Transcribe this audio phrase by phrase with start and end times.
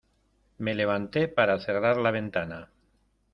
[0.57, 2.71] me levanté para cerrar la ventana.